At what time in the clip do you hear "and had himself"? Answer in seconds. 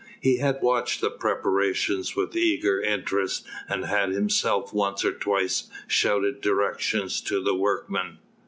3.69-4.73